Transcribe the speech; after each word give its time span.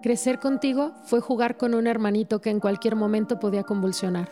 Crecer 0.00 0.38
contigo 0.38 0.92
fue 1.02 1.20
jugar 1.20 1.56
con 1.56 1.74
un 1.74 1.88
hermanito 1.88 2.40
que 2.40 2.50
en 2.50 2.60
cualquier 2.60 2.94
momento 2.94 3.40
podía 3.40 3.64
convulsionar. 3.64 4.28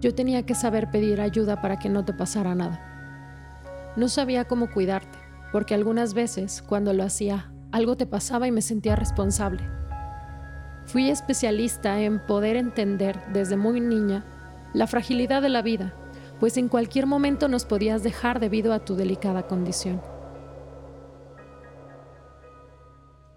Yo 0.00 0.12
tenía 0.16 0.44
que 0.44 0.56
saber 0.56 0.90
pedir 0.90 1.20
ayuda 1.20 1.60
para 1.60 1.78
que 1.78 1.88
no 1.88 2.04
te 2.04 2.12
pasara 2.12 2.56
nada. 2.56 3.92
No 3.94 4.08
sabía 4.08 4.46
cómo 4.46 4.72
cuidarte, 4.72 5.16
porque 5.52 5.74
algunas 5.74 6.12
veces, 6.12 6.60
cuando 6.60 6.92
lo 6.92 7.04
hacía, 7.04 7.52
algo 7.70 7.96
te 7.96 8.04
pasaba 8.04 8.48
y 8.48 8.50
me 8.50 8.62
sentía 8.62 8.96
responsable. 8.96 9.62
Fui 10.86 11.08
especialista 11.08 12.00
en 12.00 12.18
poder 12.18 12.56
entender 12.56 13.20
desde 13.32 13.56
muy 13.56 13.80
niña 13.80 14.24
la 14.72 14.88
fragilidad 14.88 15.40
de 15.40 15.50
la 15.50 15.62
vida, 15.62 15.94
pues 16.40 16.56
en 16.56 16.68
cualquier 16.68 17.06
momento 17.06 17.46
nos 17.46 17.64
podías 17.64 18.02
dejar 18.02 18.40
debido 18.40 18.72
a 18.72 18.80
tu 18.80 18.96
delicada 18.96 19.46
condición. 19.46 20.02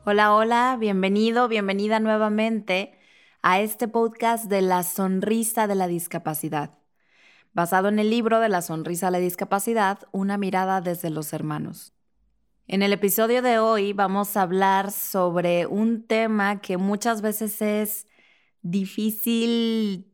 Hola, 0.09 0.33
hola, 0.33 0.77
bienvenido, 0.79 1.49
bienvenida 1.49 1.99
nuevamente 1.99 2.97
a 3.41 3.59
este 3.59 3.89
podcast 3.89 4.45
de 4.45 4.61
la 4.61 4.83
sonrisa 4.83 5.67
de 5.67 5.75
la 5.75 5.89
discapacidad, 5.89 6.79
basado 7.51 7.89
en 7.89 7.99
el 7.99 8.09
libro 8.09 8.39
de 8.39 8.47
la 8.47 8.61
sonrisa 8.61 9.07
de 9.07 9.11
la 9.11 9.17
discapacidad, 9.17 10.07
una 10.13 10.37
mirada 10.37 10.79
desde 10.79 11.09
los 11.09 11.33
hermanos. 11.33 11.93
En 12.67 12.83
el 12.83 12.93
episodio 12.93 13.41
de 13.41 13.59
hoy 13.59 13.91
vamos 13.91 14.37
a 14.37 14.43
hablar 14.43 14.91
sobre 14.91 15.65
un 15.65 16.07
tema 16.07 16.61
que 16.61 16.77
muchas 16.77 17.21
veces 17.21 17.61
es 17.61 18.07
difícil 18.61 20.13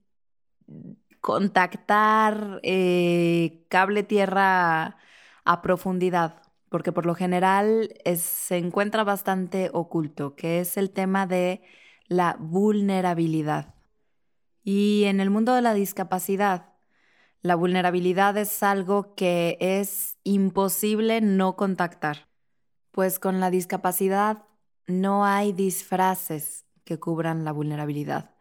contactar 1.22 2.62
eh, 2.64 3.64
cable 3.70 4.02
tierra 4.02 4.98
a 5.46 5.62
profundidad 5.62 6.43
porque 6.74 6.92
por 6.92 7.06
lo 7.06 7.14
general 7.14 7.94
se 8.16 8.58
encuentra 8.58 9.04
bastante 9.04 9.70
oculto, 9.74 10.36
que 10.36 10.60
es 10.60 10.76
el 10.76 10.90
tema 10.90 11.28
de 11.28 11.62
la 12.08 12.36
vulnerabilidad. 12.40 13.76
Y 14.64 15.04
en 15.04 15.20
el 15.20 15.30
mundo 15.30 15.54
de 15.54 15.62
la 15.62 15.76
discapacidad, 15.76 16.74
la 17.44 17.54
vulnerabilidad 17.54 18.36
es 18.38 18.64
algo 18.64 19.14
que 19.14 19.56
es 19.60 20.18
imposible 20.24 21.22
no 21.22 21.56
contactar, 21.58 22.28
pues 22.90 23.20
con 23.20 23.40
la 23.40 23.52
discapacidad 23.52 24.46
no 24.88 25.26
hay 25.26 25.54
disfraces 25.54 26.66
que 26.86 27.00
cubran 27.00 27.46
la 27.46 27.52
vulnerabilidad. 27.52 28.32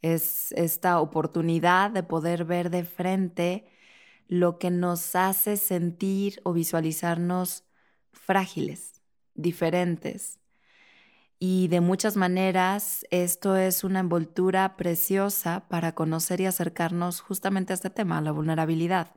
Es 0.00 0.52
esta 0.52 1.00
oportunidad 1.00 1.90
de 1.90 2.04
poder 2.04 2.44
ver 2.44 2.70
de 2.70 2.84
frente 2.84 3.66
lo 4.28 4.58
que 4.58 4.70
nos 4.70 5.16
hace 5.16 5.56
sentir 5.56 6.40
o 6.44 6.52
visualizarnos 6.52 7.64
frágiles, 8.12 9.02
diferentes. 9.34 10.40
Y 11.38 11.68
de 11.68 11.80
muchas 11.80 12.16
maneras 12.16 13.04
esto 13.10 13.56
es 13.56 13.84
una 13.84 14.00
envoltura 14.00 14.76
preciosa 14.76 15.68
para 15.68 15.94
conocer 15.94 16.40
y 16.40 16.46
acercarnos 16.46 17.20
justamente 17.20 17.72
a 17.72 17.74
este 17.74 17.90
tema, 17.90 18.20
la 18.20 18.32
vulnerabilidad. 18.32 19.14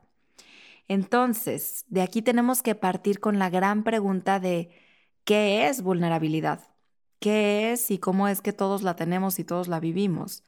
Entonces, 0.88 1.84
de 1.88 2.02
aquí 2.02 2.22
tenemos 2.22 2.62
que 2.62 2.74
partir 2.74 3.20
con 3.20 3.38
la 3.38 3.50
gran 3.50 3.84
pregunta 3.84 4.40
de 4.40 4.70
¿qué 5.24 5.68
es 5.68 5.82
vulnerabilidad? 5.82 6.68
¿Qué 7.20 7.72
es 7.72 7.90
y 7.90 7.98
cómo 7.98 8.28
es 8.28 8.40
que 8.40 8.52
todos 8.52 8.82
la 8.82 8.96
tenemos 8.96 9.38
y 9.38 9.44
todos 9.44 9.68
la 9.68 9.80
vivimos? 9.80 10.44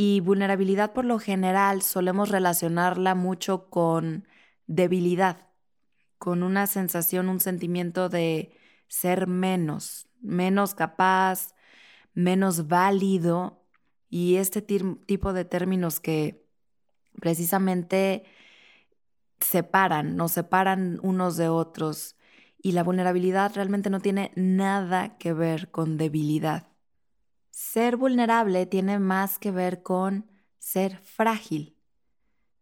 Y 0.00 0.20
vulnerabilidad 0.20 0.92
por 0.92 1.04
lo 1.04 1.18
general 1.18 1.82
solemos 1.82 2.28
relacionarla 2.28 3.16
mucho 3.16 3.68
con 3.68 4.28
debilidad, 4.68 5.48
con 6.18 6.44
una 6.44 6.68
sensación, 6.68 7.28
un 7.28 7.40
sentimiento 7.40 8.08
de 8.08 8.56
ser 8.86 9.26
menos, 9.26 10.08
menos 10.20 10.76
capaz, 10.76 11.56
menos 12.14 12.68
válido 12.68 13.66
y 14.08 14.36
este 14.36 14.62
tipo 14.62 15.32
de 15.32 15.44
términos 15.44 15.98
que 15.98 16.46
precisamente 17.20 18.22
separan, 19.40 20.14
nos 20.14 20.30
separan 20.30 21.00
unos 21.02 21.36
de 21.36 21.48
otros 21.48 22.14
y 22.62 22.70
la 22.70 22.84
vulnerabilidad 22.84 23.50
realmente 23.52 23.90
no 23.90 23.98
tiene 23.98 24.30
nada 24.36 25.18
que 25.18 25.32
ver 25.32 25.72
con 25.72 25.96
debilidad. 25.96 26.68
Ser 27.60 27.96
vulnerable 27.96 28.66
tiene 28.66 29.00
más 29.00 29.40
que 29.40 29.50
ver 29.50 29.82
con 29.82 30.30
ser 30.60 30.96
frágil, 30.98 31.76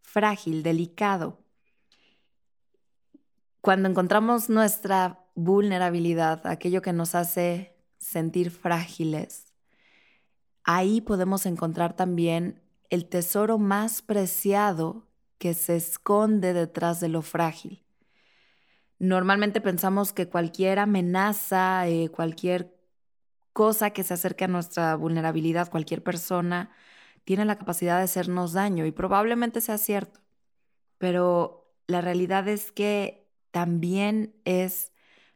frágil, 0.01 0.63
delicado. 0.63 1.45
Cuando 3.61 3.91
encontramos 3.91 4.49
nuestra 4.49 5.23
vulnerabilidad, 5.35 6.47
aquello 6.47 6.81
que 6.81 6.95
nos 6.95 7.15
hace 7.15 7.77
sentir 7.99 8.51
frágiles, 8.51 9.53
ahí 10.65 11.03
podemos 11.03 11.45
encontrar 11.45 11.95
también 11.95 12.63
el 12.89 13.07
tesoro 13.07 13.59
más 13.59 14.01
preciado 14.01 15.07
que 15.37 15.53
se 15.53 15.77
esconde 15.77 16.55
detrás 16.55 17.01
de 17.01 17.09
lo 17.09 17.21
frágil. 17.21 17.85
Normalmente 18.99 19.61
pensamos 19.61 20.15
que 20.15 20.27
cualquier 20.31 20.79
amenaza, 20.79 21.87
eh, 21.87 22.09
cualquier 22.09 22.76
cosa 23.57 23.89
que 23.89 24.05
se 24.05 24.13
acerque 24.13 24.45
a 24.45 24.49
nuestra 24.49 24.95
vulnerabilidad, 24.97 25.71
cualquier 25.71 26.03
persona 26.03 26.73
tiene 27.25 27.47
la 27.47 27.57
capacidad 27.57 27.97
de 27.97 28.05
hacernos 28.05 28.53
daño 28.53 28.85
y 28.85 28.93
probablemente 28.93 29.63
sea 29.63 29.79
cierto, 29.79 30.21
pero 30.99 31.73
la 31.87 32.03
realidad 32.03 32.47
es 32.49 32.71
que 32.71 33.27
también 33.53 34.35
es 34.45 34.93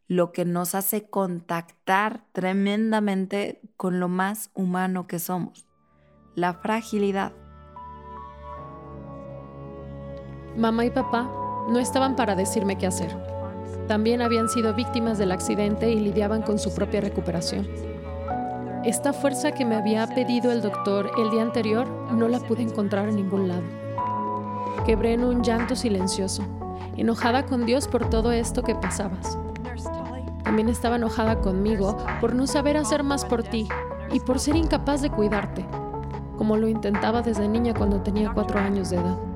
lo 0.06 0.32
que 0.32 0.44
nos 0.44 0.74
hace 0.74 1.08
contactar 1.08 2.26
tremendamente 2.32 3.62
con 3.78 4.00
lo 4.00 4.08
más 4.08 4.50
humano 4.52 5.06
que 5.06 5.18
somos, 5.18 5.66
la 6.34 6.52
fragilidad. 6.52 7.32
Mamá 10.58 10.84
y 10.84 10.90
papá 10.90 11.22
no 11.70 11.78
estaban 11.78 12.16
para 12.16 12.36
decirme 12.36 12.76
qué 12.76 12.86
hacer. 12.86 13.16
También 13.88 14.20
habían 14.20 14.50
sido 14.50 14.74
víctimas 14.74 15.16
del 15.16 15.32
accidente 15.32 15.90
y 15.90 15.98
lidiaban 15.98 16.42
con 16.42 16.58
su 16.58 16.74
propia 16.74 17.00
recuperación. 17.00 17.89
Esta 18.84 19.12
fuerza 19.12 19.52
que 19.52 19.66
me 19.66 19.76
había 19.76 20.06
pedido 20.06 20.50
el 20.50 20.62
doctor 20.62 21.10
el 21.18 21.30
día 21.30 21.42
anterior 21.42 21.86
no 22.12 22.28
la 22.28 22.40
pude 22.40 22.62
encontrar 22.62 23.10
en 23.10 23.16
ningún 23.16 23.46
lado. 23.46 23.62
Quebré 24.86 25.12
en 25.12 25.22
un 25.22 25.42
llanto 25.42 25.76
silencioso, 25.76 26.42
enojada 26.96 27.44
con 27.44 27.66
Dios 27.66 27.86
por 27.88 28.08
todo 28.08 28.32
esto 28.32 28.62
que 28.62 28.74
pasabas. 28.74 29.36
También 30.44 30.70
estaba 30.70 30.96
enojada 30.96 31.40
conmigo 31.40 31.98
por 32.22 32.34
no 32.34 32.46
saber 32.46 32.78
hacer 32.78 33.02
más 33.02 33.26
por 33.26 33.42
ti 33.42 33.68
y 34.10 34.20
por 34.20 34.40
ser 34.40 34.56
incapaz 34.56 35.02
de 35.02 35.10
cuidarte, 35.10 35.66
como 36.38 36.56
lo 36.56 36.66
intentaba 36.66 37.20
desde 37.20 37.48
niña 37.48 37.74
cuando 37.74 38.00
tenía 38.00 38.32
cuatro 38.32 38.60
años 38.60 38.88
de 38.88 38.96
edad. 38.96 39.29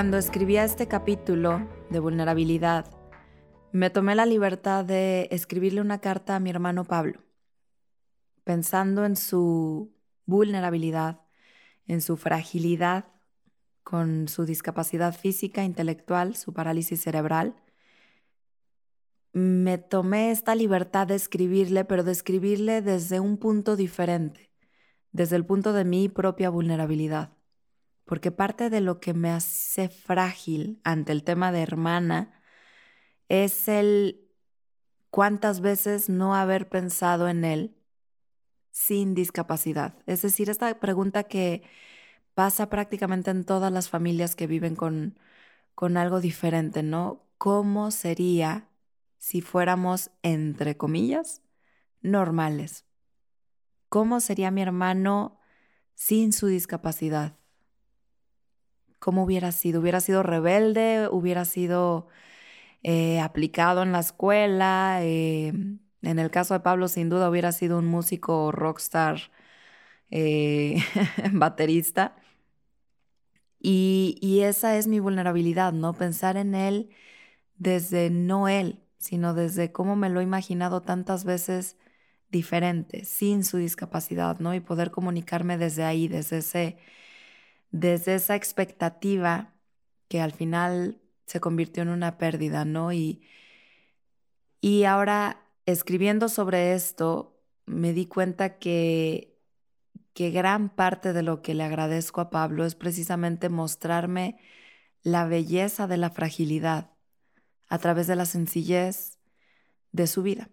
Cuando 0.00 0.16
escribía 0.16 0.64
este 0.64 0.88
capítulo 0.88 1.68
de 1.90 1.98
vulnerabilidad, 1.98 2.86
me 3.70 3.90
tomé 3.90 4.14
la 4.14 4.24
libertad 4.24 4.82
de 4.82 5.28
escribirle 5.30 5.82
una 5.82 6.00
carta 6.00 6.36
a 6.36 6.40
mi 6.40 6.48
hermano 6.48 6.84
Pablo, 6.84 7.20
pensando 8.42 9.04
en 9.04 9.14
su 9.14 9.92
vulnerabilidad, 10.24 11.20
en 11.86 12.00
su 12.00 12.16
fragilidad 12.16 13.08
con 13.82 14.26
su 14.28 14.46
discapacidad 14.46 15.14
física, 15.14 15.64
intelectual, 15.64 16.34
su 16.34 16.54
parálisis 16.54 17.02
cerebral. 17.02 17.54
Me 19.34 19.76
tomé 19.76 20.30
esta 20.30 20.54
libertad 20.54 21.08
de 21.08 21.16
escribirle, 21.16 21.84
pero 21.84 22.04
de 22.04 22.12
escribirle 22.12 22.80
desde 22.80 23.20
un 23.20 23.36
punto 23.36 23.76
diferente, 23.76 24.50
desde 25.12 25.36
el 25.36 25.44
punto 25.44 25.74
de 25.74 25.84
mi 25.84 26.08
propia 26.08 26.48
vulnerabilidad 26.48 27.34
porque 28.10 28.32
parte 28.32 28.70
de 28.70 28.80
lo 28.80 28.98
que 28.98 29.14
me 29.14 29.30
hace 29.30 29.88
frágil 29.88 30.80
ante 30.82 31.12
el 31.12 31.22
tema 31.22 31.52
de 31.52 31.62
hermana 31.62 32.42
es 33.28 33.68
el 33.68 34.28
cuántas 35.10 35.60
veces 35.60 36.08
no 36.08 36.34
haber 36.34 36.68
pensado 36.68 37.28
en 37.28 37.44
él 37.44 37.76
sin 38.72 39.14
discapacidad. 39.14 39.94
Es 40.06 40.22
decir, 40.22 40.50
esta 40.50 40.80
pregunta 40.80 41.22
que 41.22 41.62
pasa 42.34 42.68
prácticamente 42.68 43.30
en 43.30 43.44
todas 43.44 43.70
las 43.70 43.88
familias 43.88 44.34
que 44.34 44.48
viven 44.48 44.74
con, 44.74 45.16
con 45.76 45.96
algo 45.96 46.20
diferente, 46.20 46.82
¿no? 46.82 47.28
¿Cómo 47.38 47.92
sería 47.92 48.70
si 49.18 49.40
fuéramos, 49.40 50.10
entre 50.24 50.76
comillas, 50.76 51.42
normales? 52.00 52.86
¿Cómo 53.88 54.18
sería 54.18 54.50
mi 54.50 54.62
hermano 54.62 55.38
sin 55.94 56.32
su 56.32 56.48
discapacidad? 56.48 57.39
¿Cómo 59.00 59.24
hubiera 59.24 59.52
sido? 59.52 59.80
¿Hubiera 59.82 60.00
sido 60.00 60.22
rebelde? 60.24 61.08
¿Hubiera 61.10 61.46
sido 61.46 62.08
eh, 62.82 63.20
aplicado 63.20 63.82
en 63.82 63.92
la 63.92 64.00
escuela? 64.00 65.00
Eh, 65.02 65.52
En 66.02 66.18
el 66.20 66.30
caso 66.30 66.54
de 66.54 66.60
Pablo, 66.60 66.88
sin 66.88 67.10
duda 67.10 67.30
hubiera 67.30 67.52
sido 67.52 67.78
un 67.78 67.86
músico 67.86 68.52
rockstar, 68.52 69.20
eh, 70.10 70.76
baterista. 71.32 72.16
Y, 73.58 74.16
y 74.20 74.40
esa 74.42 74.76
es 74.78 74.86
mi 74.88 75.00
vulnerabilidad, 75.00 75.72
¿no? 75.72 75.92
Pensar 75.94 76.36
en 76.36 76.54
él 76.54 76.90
desde 77.56 78.10
no 78.10 78.48
él, 78.48 78.80
sino 78.98 79.34
desde 79.34 79.72
cómo 79.72 79.96
me 79.96 80.10
lo 80.10 80.20
he 80.20 80.24
imaginado 80.24 80.82
tantas 80.82 81.24
veces 81.24 81.76
diferente, 82.30 83.04
sin 83.06 83.44
su 83.44 83.58
discapacidad, 83.58 84.40
¿no? 84.40 84.54
Y 84.54 84.60
poder 84.60 84.90
comunicarme 84.92 85.58
desde 85.58 85.84
ahí, 85.84 86.08
desde, 86.08 86.38
ese, 86.38 86.78
desde 87.70 88.14
esa 88.14 88.36
expectativa 88.36 89.54
que 90.08 90.20
al 90.20 90.32
final 90.32 91.00
se 91.26 91.40
convirtió 91.40 91.82
en 91.82 91.90
una 91.90 92.18
pérdida, 92.18 92.64
¿no? 92.64 92.92
Y, 92.92 93.22
y 94.60 94.84
ahora 94.84 95.46
escribiendo 95.66 96.28
sobre 96.28 96.74
esto, 96.74 97.40
me 97.66 97.92
di 97.92 98.06
cuenta 98.06 98.58
que, 98.58 99.38
que 100.14 100.30
gran 100.30 100.68
parte 100.68 101.12
de 101.12 101.22
lo 101.22 101.42
que 101.42 101.54
le 101.54 101.62
agradezco 101.64 102.20
a 102.20 102.30
Pablo 102.30 102.64
es 102.64 102.74
precisamente 102.74 103.48
mostrarme 103.48 104.38
la 105.02 105.24
belleza 105.26 105.86
de 105.86 105.96
la 105.96 106.10
fragilidad 106.10 106.90
a 107.68 107.78
través 107.78 108.06
de 108.06 108.16
la 108.16 108.26
sencillez 108.26 109.18
de 109.92 110.06
su 110.06 110.22
vida. 110.22 110.50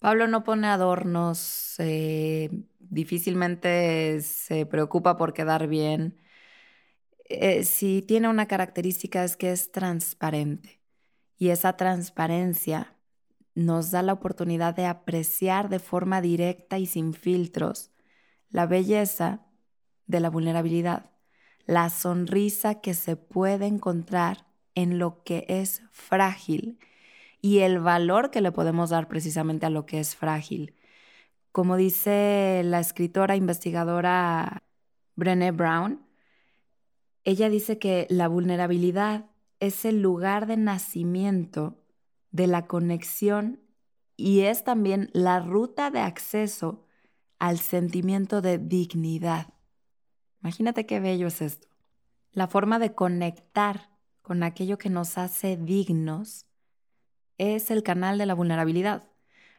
Pablo 0.00 0.28
no 0.28 0.44
pone 0.44 0.66
adornos, 0.68 1.74
eh, 1.78 2.50
difícilmente 2.78 4.20
se 4.20 4.66
preocupa 4.66 5.16
por 5.16 5.34
quedar 5.34 5.68
bien. 5.68 6.20
Eh, 7.28 7.64
si 7.64 8.02
tiene 8.02 8.28
una 8.28 8.46
característica 8.46 9.24
es 9.24 9.36
que 9.36 9.52
es 9.52 9.70
transparente 9.70 10.80
y 11.36 11.50
esa 11.50 11.76
transparencia 11.76 12.96
nos 13.54 13.90
da 13.90 14.02
la 14.02 14.14
oportunidad 14.14 14.74
de 14.74 14.86
apreciar 14.86 15.68
de 15.68 15.78
forma 15.78 16.20
directa 16.20 16.78
y 16.78 16.86
sin 16.86 17.12
filtros 17.12 17.90
la 18.50 18.66
belleza 18.66 19.46
de 20.06 20.20
la 20.20 20.30
vulnerabilidad, 20.30 21.10
la 21.66 21.90
sonrisa 21.90 22.80
que 22.80 22.94
se 22.94 23.16
puede 23.16 23.66
encontrar 23.66 24.46
en 24.74 24.98
lo 24.98 25.22
que 25.22 25.44
es 25.48 25.82
frágil 25.90 26.78
y 27.42 27.58
el 27.58 27.78
valor 27.80 28.30
que 28.30 28.40
le 28.40 28.52
podemos 28.52 28.90
dar 28.90 29.08
precisamente 29.08 29.66
a 29.66 29.70
lo 29.70 29.86
que 29.86 30.00
es 30.00 30.16
frágil. 30.16 30.74
Como 31.52 31.76
dice 31.76 32.62
la 32.64 32.80
escritora 32.80 33.36
investigadora 33.36 34.62
Brené 35.16 35.50
Brown, 35.50 36.06
ella 37.24 37.48
dice 37.48 37.78
que 37.78 38.06
la 38.10 38.28
vulnerabilidad 38.28 39.26
es 39.60 39.84
el 39.84 40.00
lugar 40.00 40.46
de 40.46 40.56
nacimiento 40.56 41.84
de 42.30 42.46
la 42.46 42.66
conexión 42.66 43.60
y 44.16 44.40
es 44.40 44.64
también 44.64 45.10
la 45.12 45.40
ruta 45.40 45.90
de 45.90 46.00
acceso 46.00 46.84
al 47.38 47.58
sentimiento 47.58 48.40
de 48.40 48.58
dignidad. 48.58 49.54
Imagínate 50.40 50.86
qué 50.86 51.00
bello 51.00 51.28
es 51.28 51.40
esto. 51.40 51.68
La 52.32 52.46
forma 52.46 52.78
de 52.78 52.94
conectar 52.94 53.90
con 54.22 54.42
aquello 54.42 54.78
que 54.78 54.90
nos 54.90 55.18
hace 55.18 55.56
dignos 55.56 56.46
es 57.38 57.70
el 57.70 57.82
canal 57.82 58.18
de 58.18 58.26
la 58.26 58.34
vulnerabilidad. 58.34 59.08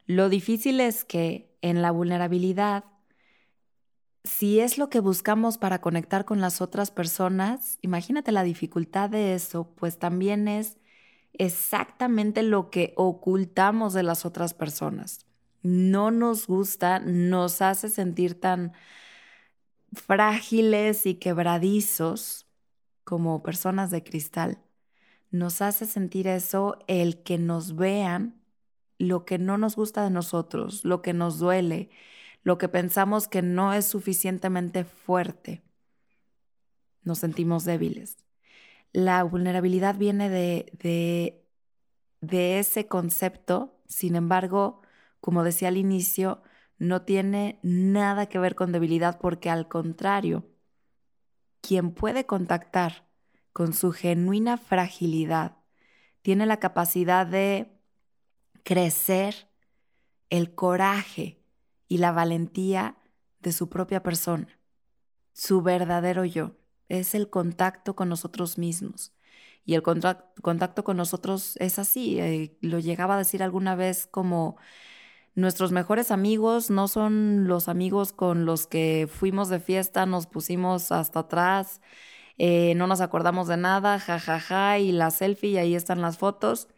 Lo 0.09 0.27
difícil 0.27 0.79
es 0.79 1.03
que 1.05 1.55
en 1.61 1.83
la 1.83 1.91
vulnerabilidad, 1.91 2.83
si 4.23 4.59
es 4.59 4.79
lo 4.79 4.89
que 4.89 5.01
buscamos 5.01 5.59
para 5.59 5.81
conectar 5.81 6.25
con 6.25 6.41
las 6.41 6.61
otras 6.61 6.89
personas, 6.89 7.77
imagínate 7.83 8.31
la 8.31 8.41
dificultad 8.41 9.11
de 9.11 9.35
eso, 9.35 9.71
pues 9.75 9.99
también 9.99 10.47
es 10.47 10.79
exactamente 11.33 12.41
lo 12.41 12.71
que 12.71 12.95
ocultamos 12.97 13.93
de 13.93 14.01
las 14.01 14.25
otras 14.25 14.55
personas. 14.55 15.27
No 15.61 16.09
nos 16.09 16.47
gusta, 16.47 16.97
nos 16.97 17.61
hace 17.61 17.87
sentir 17.87 18.39
tan 18.41 18.73
frágiles 19.93 21.05
y 21.05 21.19
quebradizos 21.19 22.47
como 23.03 23.43
personas 23.43 23.91
de 23.91 24.03
cristal 24.03 24.57
nos 25.31 25.61
hace 25.61 25.85
sentir 25.85 26.27
eso 26.27 26.79
el 26.87 27.21
que 27.21 27.37
nos 27.37 27.75
vean 27.75 28.38
lo 28.99 29.25
que 29.25 29.39
no 29.39 29.57
nos 29.57 29.75
gusta 29.75 30.03
de 30.03 30.11
nosotros, 30.11 30.85
lo 30.85 31.01
que 31.01 31.13
nos 31.13 31.39
duele, 31.39 31.89
lo 32.43 32.57
que 32.59 32.69
pensamos 32.69 33.27
que 33.27 33.41
no 33.41 33.73
es 33.73 33.85
suficientemente 33.85 34.83
fuerte. 34.83 35.63
Nos 37.03 37.19
sentimos 37.19 37.63
débiles. 37.63 38.17
La 38.91 39.23
vulnerabilidad 39.23 39.95
viene 39.95 40.29
de, 40.29 40.71
de, 40.83 41.45
de 42.21 42.59
ese 42.59 42.87
concepto, 42.87 43.79
sin 43.87 44.15
embargo, 44.15 44.81
como 45.21 45.43
decía 45.43 45.69
al 45.69 45.77
inicio, 45.77 46.41
no 46.77 47.03
tiene 47.03 47.59
nada 47.63 48.27
que 48.27 48.39
ver 48.39 48.55
con 48.55 48.71
debilidad 48.71 49.19
porque 49.19 49.49
al 49.49 49.67
contrario, 49.67 50.45
quien 51.61 51.91
puede 51.91 52.25
contactar 52.25 53.07
con 53.53 53.73
su 53.73 53.91
genuina 53.91 54.57
fragilidad, 54.57 55.57
tiene 56.21 56.45
la 56.45 56.57
capacidad 56.57 57.25
de 57.25 57.78
crecer 58.63 59.49
el 60.29 60.53
coraje 60.53 61.41
y 61.87 61.97
la 61.97 62.11
valentía 62.11 62.97
de 63.39 63.51
su 63.51 63.69
propia 63.69 64.03
persona. 64.03 64.47
Su 65.33 65.61
verdadero 65.61 66.25
yo 66.25 66.57
es 66.87 67.15
el 67.15 67.29
contacto 67.29 67.95
con 67.95 68.09
nosotros 68.09 68.57
mismos. 68.57 69.13
Y 69.65 69.75
el 69.75 69.83
contacto, 69.83 70.83
con 70.83 70.97
nosotros 70.97 71.55
es 71.57 71.79
así. 71.79 72.19
Eh, 72.19 72.57
lo 72.61 72.79
llegaba 72.79 73.15
a 73.15 73.19
decir 73.19 73.43
alguna 73.43 73.75
vez 73.75 74.07
como 74.07 74.57
nuestros 75.35 75.71
mejores 75.71 76.11
amigos 76.11 76.69
no 76.69 76.87
son 76.87 77.47
los 77.47 77.69
amigos 77.69 78.11
con 78.11 78.45
los 78.45 78.67
que 78.67 79.07
fuimos 79.11 79.47
de 79.49 79.59
fiesta, 79.59 80.05
nos 80.05 80.27
pusimos 80.27 80.91
hasta 80.91 81.19
atrás 81.19 81.81
eh, 82.39 82.73
no 82.75 82.87
nos 82.87 83.01
acordamos 83.01 83.47
de 83.49 83.57
nada, 83.57 83.99
jajaja, 83.99 84.39
ja, 84.39 84.69
ja, 84.71 84.79
y 84.79 84.93
la 84.93 85.11
selfie 85.11 85.59
ahí 85.59 85.75
están 85.75 86.01
las 86.01 86.17
fotos. 86.17 86.69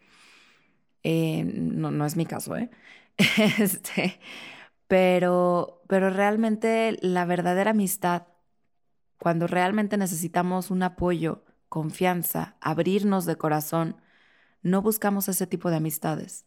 Eh, 1.04 1.44
no, 1.44 1.92
no 1.92 2.06
es 2.06 2.16
mi 2.16 2.26
caso, 2.26 2.56
¿eh? 2.56 2.70
este, 3.60 4.20
pero, 4.88 5.84
pero 5.88 6.10
realmente 6.10 6.98
la 7.02 7.26
verdadera 7.26 7.72
amistad, 7.72 8.28
cuando 9.18 9.48
realmente 9.48 9.98
necesitamos 9.98 10.72
un 10.72 10.84
apoyo, 10.84 11.46
confianza, 11.70 12.58
abrirnos 12.60 13.26
de 13.26 13.38
corazón, 13.38 13.98
no 14.62 14.82
buscamos 14.82 15.30
ese 15.30 15.48
tipo 15.48 15.70
de 15.70 15.78
amistades. 15.78 16.46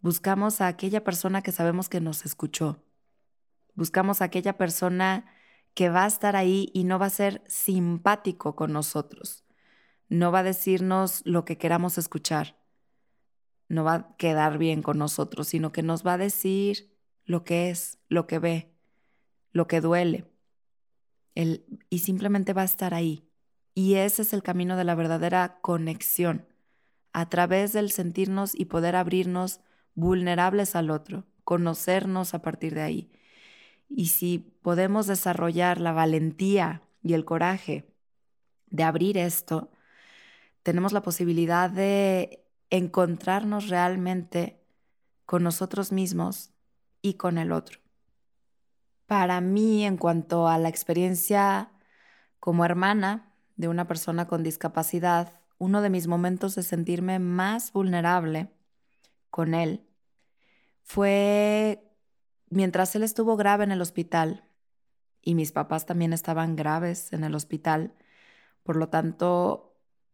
Buscamos 0.00 0.60
a 0.60 0.66
aquella 0.66 1.04
persona 1.04 1.42
que 1.42 1.52
sabemos 1.52 1.88
que 1.88 2.00
nos 2.00 2.24
escuchó. 2.24 2.82
Buscamos 3.74 4.20
a 4.20 4.24
aquella 4.24 4.56
persona 4.56 5.26
que 5.74 5.88
va 5.88 6.04
a 6.04 6.08
estar 6.08 6.36
ahí 6.36 6.70
y 6.74 6.84
no 6.84 6.98
va 6.98 7.06
a 7.06 7.10
ser 7.10 7.42
simpático 7.46 8.56
con 8.56 8.72
nosotros. 8.72 9.44
No 10.08 10.32
va 10.32 10.40
a 10.40 10.42
decirnos 10.42 11.22
lo 11.24 11.44
que 11.44 11.58
queramos 11.58 11.98
escuchar. 11.98 12.59
No 13.70 13.84
va 13.84 13.94
a 13.94 14.16
quedar 14.18 14.58
bien 14.58 14.82
con 14.82 14.98
nosotros, 14.98 15.48
sino 15.48 15.72
que 15.72 15.82
nos 15.82 16.06
va 16.06 16.14
a 16.14 16.18
decir 16.18 16.94
lo 17.24 17.42
que 17.44 17.70
es, 17.70 17.98
lo 18.08 18.26
que 18.26 18.38
ve, 18.38 18.74
lo 19.52 19.66
que 19.66 19.80
duele. 19.80 20.26
y 21.88 22.00
simplemente 22.00 22.52
va 22.52 22.62
a 22.62 22.66
estar 22.66 22.92
ahí. 22.92 23.26
Y 23.74 23.94
ese 23.94 24.22
es 24.22 24.34
el 24.34 24.42
camino 24.42 24.76
de 24.76 24.84
la 24.84 24.94
verdadera 24.94 25.60
conexión, 25.62 26.46
a 27.14 27.30
través 27.30 27.72
del 27.72 27.90
sentirnos 27.90 28.54
y 28.54 28.66
poder 28.66 28.94
abrirnos 28.94 29.60
vulnerables 29.94 30.76
al 30.76 30.90
otro, 30.90 31.24
conocernos 31.44 32.34
a 32.34 32.42
partir 32.42 32.74
de 32.74 32.82
ahí 32.82 33.10
y 33.90 34.06
si 34.06 34.38
podemos 34.38 35.08
desarrollar 35.08 35.80
la 35.80 35.92
valentía 35.92 36.82
y 37.02 37.14
el 37.14 37.24
coraje 37.24 37.92
de 38.68 38.84
abrir 38.84 39.18
esto, 39.18 39.72
tenemos 40.62 40.92
la 40.92 41.02
posibilidad 41.02 41.68
de 41.68 42.46
encontrarnos 42.70 43.68
realmente 43.68 44.60
con 45.26 45.42
nosotros 45.42 45.92
mismos 45.92 46.52
y 47.02 47.14
con 47.14 47.38
el 47.38 47.52
otro. 47.52 47.80
Para 49.06 49.40
mí, 49.40 49.84
en 49.84 49.96
cuanto 49.96 50.48
a 50.48 50.58
la 50.58 50.68
experiencia 50.68 51.72
como 52.38 52.64
hermana 52.64 53.34
de 53.56 53.68
una 53.68 53.86
persona 53.86 54.26
con 54.26 54.42
discapacidad, 54.42 55.40
uno 55.58 55.82
de 55.82 55.90
mis 55.90 56.06
momentos 56.06 56.54
de 56.54 56.62
sentirme 56.62 57.18
más 57.18 57.72
vulnerable 57.72 58.50
con 59.30 59.54
él 59.54 59.86
fue 60.82 61.84
mientras 62.48 62.96
él 62.96 63.04
estuvo 63.04 63.36
grave 63.36 63.64
en 63.64 63.70
el 63.70 63.80
hospital 63.80 64.44
y 65.22 65.34
mis 65.34 65.52
papás 65.52 65.86
también 65.86 66.12
estaban 66.12 66.56
graves 66.56 67.12
en 67.12 67.22
el 67.24 67.34
hospital, 67.34 67.94
por 68.64 68.76
lo 68.76 68.88
tanto 68.88 69.69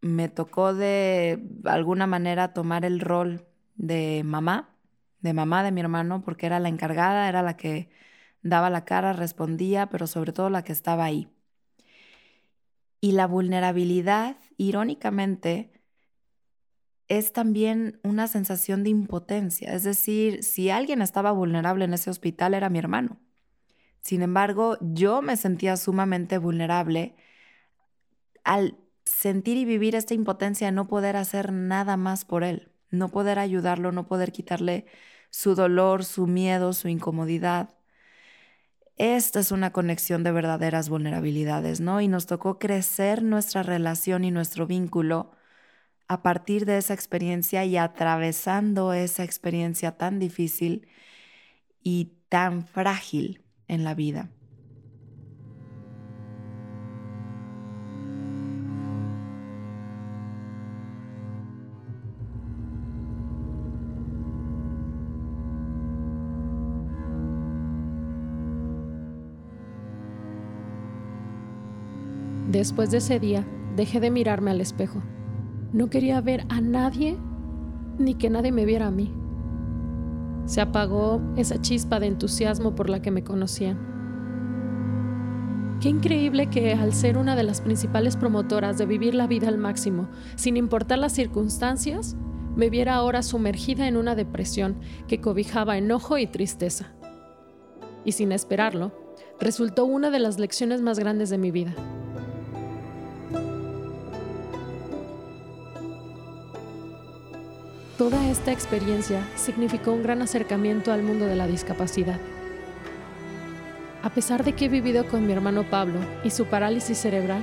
me 0.07 0.29
tocó 0.29 0.75
de 0.75 1.43
alguna 1.65 2.07
manera 2.07 2.53
tomar 2.53 2.85
el 2.85 3.01
rol 3.01 3.47
de 3.77 4.23
mamá, 4.25 4.77
de 5.21 5.33
mamá 5.33 5.63
de 5.63 5.73
mi 5.73 5.81
hermano, 5.81 6.23
porque 6.23 6.47
era 6.47 6.61
la 6.61 6.69
encargada, 6.69 7.29
era 7.29 7.43
la 7.43 7.57
que 7.57 7.91
daba 8.43 8.71
la 8.71 8.85
cara, 8.85 9.13
respondía, 9.13 9.89
pero 9.89 10.07
sobre 10.07 10.33
todo 10.33 10.51
la 10.51 10.63
que 10.63 10.73
estaba 10.73 11.05
ahí. 11.05 11.29
Y 13.01 13.13
la 13.13 13.27
vulnerabilidad, 13.27 14.37
irónicamente, 14.57 15.71
es 17.09 17.33
también 17.33 18.01
una 18.03 18.27
sensación 18.27 18.83
de 18.83 18.91
impotencia. 18.91 19.73
Es 19.75 19.85
decir, 19.85 20.43
si 20.43 20.71
alguien 20.71 21.03
estaba 21.03 21.31
vulnerable 21.33 21.85
en 21.85 21.95
ese 21.95 22.11
hospital 22.11 22.55
era 22.55 22.69
mi 22.69 22.79
hermano. 22.79 23.19
Sin 24.01 24.23
embargo, 24.23 24.79
yo 24.81 25.23
me 25.23 25.37
sentía 25.37 25.77
sumamente 25.77 26.39
vulnerable 26.39 27.17
al 28.45 28.77
sentir 29.07 29.57
y 29.57 29.65
vivir 29.65 29.95
esta 29.95 30.15
impotencia 30.15 30.67
de 30.67 30.73
no 30.73 30.89
poder 30.89 31.17
hacer 31.17 31.53
nada 31.53 31.97
más 31.97 32.25
por 32.25 32.45
él, 32.45 32.73
no 32.91 33.09
poder 33.09 33.39
ayudarlo, 33.39 33.93
no 33.93 34.07
poder 34.07 34.33
quitarle 34.33 34.85
su 35.31 35.55
dolor, 35.55 36.05
su 36.05 36.27
miedo, 36.27 36.73
su 36.73 36.89
incomodidad. 36.89 37.71
Esta 38.97 39.41
es 39.41 39.53
una 39.53 39.73
conexión 39.73 40.25
de 40.25 40.33
verdaderas 40.33 40.89
vulnerabilidades, 40.89 41.81
¿no? 41.81 42.01
Y 42.01 42.09
nos 42.09 42.27
tocó 42.27 42.59
crecer 42.59 43.23
nuestra 43.23 43.63
relación 43.63 44.25
y 44.25 44.31
nuestro 44.31 44.67
vínculo 44.67 45.33
a 46.09 46.23
partir 46.23 46.67
de 46.67 46.79
esa 46.79 46.95
experiencia 46.95 47.65
y 47.65 47.77
atravesando 47.77 48.93
esa 48.93 49.25
experiencia 49.25 49.97
tan 49.99 50.19
difícil 50.19 50.89
y 51.83 52.17
tan 52.29 52.67
frágil 52.67 53.45
en 53.69 53.85
la 53.85 53.95
vida. 53.95 54.31
Después 72.57 72.91
de 72.91 72.97
ese 72.97 73.21
día, 73.21 73.47
dejé 73.77 74.01
de 74.01 74.11
mirarme 74.11 74.51
al 74.51 74.63
espejo. 74.63 75.03
No 75.75 75.91
quería 75.91 76.23
ver 76.23 76.47
a 76.49 76.63
nadie 76.63 77.19
ni 77.99 78.15
que 78.15 78.31
nadie 78.31 78.51
me 78.51 78.65
viera 78.65 78.87
a 78.87 78.91
mí. 78.91 79.13
Se 80.47 80.63
apagó 80.63 81.21
esa 81.37 81.61
chispa 81.61 82.01
de 82.01 82.07
entusiasmo 82.07 82.75
por 82.75 82.89
la 82.89 83.03
que 83.03 83.11
me 83.11 83.23
conocían. 83.23 83.77
Qué 85.83 85.91
increíble 85.91 86.47
que 86.49 86.73
al 86.73 86.95
ser 86.95 87.19
una 87.19 87.37
de 87.37 87.43
las 87.43 87.61
principales 87.61 88.17
promotoras 88.17 88.79
de 88.79 88.87
vivir 88.87 89.15
la 89.15 89.27
vida 89.27 89.49
al 89.49 89.59
máximo, 89.59 90.09
sin 90.37 90.57
importar 90.57 90.99
las 90.99 91.13
circunstancias, 91.13 92.17
me 92.57 92.71
viera 92.71 92.95
ahora 92.95 93.23
sumergida 93.23 93.87
en 93.87 93.99
una 93.99 94.15
depresión 94.15 94.79
que 95.09 95.21
cobijaba 95.21 95.77
enojo 95.77 96.17
y 96.17 96.27
tristeza. 96.27 96.95
Y 98.07 98.13
sin 98.13 98.33
esperarlo, 98.33 98.93
resultó 99.39 99.85
una 99.85 100.09
de 100.09 100.21
las 100.21 100.39
lecciones 100.39 100.81
más 100.81 100.99
grandes 100.99 101.29
de 101.29 101.37
mi 101.37 101.51
vida. 101.51 101.75
Toda 107.99 108.29
esta 108.29 108.53
experiencia 108.53 109.27
significó 109.37 109.93
un 109.93 110.03
gran 110.03 110.21
acercamiento 110.21 110.93
al 110.93 111.03
mundo 111.03 111.25
de 111.25 111.35
la 111.35 111.47
discapacidad. 111.47 112.19
A 114.03 114.11
pesar 114.11 114.45
de 114.45 114.53
que 114.53 114.67
he 114.67 114.69
vivido 114.69 115.07
con 115.07 115.27
mi 115.27 115.33
hermano 115.33 115.63
Pablo 115.63 115.99
y 116.23 116.29
su 116.29 116.45
parálisis 116.45 116.99
cerebral, 116.99 117.43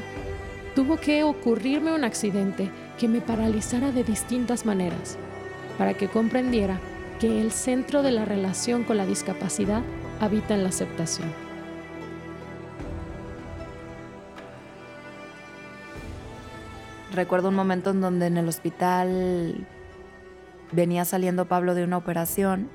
tuvo 0.76 0.98
que 0.98 1.24
ocurrirme 1.24 1.92
un 1.92 2.04
accidente 2.04 2.70
que 3.00 3.08
me 3.08 3.20
paralizara 3.20 3.92
de 3.92 4.04
distintas 4.04 4.64
maneras, 4.64 5.18
para 5.80 5.96
que 5.96 6.08
comprendiera 6.08 6.80
que 7.20 7.42
el 7.42 7.52
centro 7.52 8.04
de 8.04 8.12
la 8.12 8.24
relación 8.24 8.84
con 8.84 8.98
la 8.98 9.08
discapacidad 9.08 9.82
habita 10.20 10.54
en 10.54 10.62
la 10.62 10.70
aceptación. 10.70 11.34
Recuerdo 17.12 17.50
un 17.50 17.56
momento 17.56 17.90
en 17.90 18.02
donde 18.02 18.28
en 18.28 18.38
el 18.38 18.48
hospital 18.48 19.66
venía 20.74 21.06
saliendo 21.06 21.46
Pablo 21.46 21.76
de 21.76 21.84
una 21.84 21.98
operación 21.98 22.70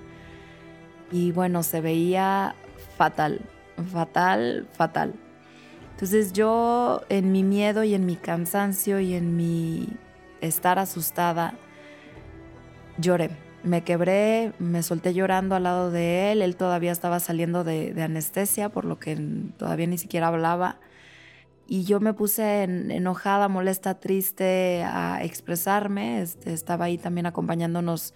y 1.10 1.32
bueno, 1.32 1.62
se 1.62 1.80
veía 1.80 2.54
fatal, 2.96 3.40
fatal, 3.92 4.68
fatal. 4.72 5.14
Entonces 5.92 6.32
yo 6.32 7.02
en 7.08 7.32
mi 7.32 7.42
miedo 7.42 7.82
y 7.82 7.94
en 7.94 8.06
mi 8.06 8.16
cansancio 8.16 9.00
y 9.00 9.14
en 9.14 9.36
mi 9.36 9.88
estar 10.40 10.78
asustada, 10.78 11.54
lloré. 12.98 13.30
Me 13.64 13.82
quebré, 13.82 14.52
me 14.60 14.84
solté 14.84 15.12
llorando 15.12 15.56
al 15.56 15.64
lado 15.64 15.90
de 15.90 16.30
él. 16.30 16.42
Él 16.42 16.54
todavía 16.54 16.92
estaba 16.92 17.18
saliendo 17.18 17.64
de, 17.64 17.92
de 17.92 18.02
anestesia, 18.02 18.68
por 18.68 18.84
lo 18.84 19.00
que 19.00 19.16
todavía 19.56 19.88
ni 19.88 19.98
siquiera 19.98 20.28
hablaba 20.28 20.78
y 21.68 21.84
yo 21.84 22.00
me 22.00 22.14
puse 22.14 22.62
enojada, 22.62 23.48
molesta, 23.48 24.00
triste 24.00 24.82
a 24.84 25.22
expresarme. 25.22 26.22
Este, 26.22 26.54
estaba 26.54 26.86
ahí 26.86 26.96
también 26.96 27.26
acompañándonos 27.26 28.14